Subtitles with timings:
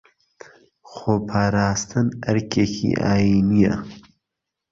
[0.91, 3.73] خۆپاراستن ئەرکێکی ئاینییە